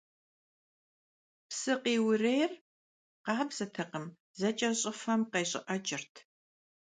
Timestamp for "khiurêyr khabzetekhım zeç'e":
1.83-4.69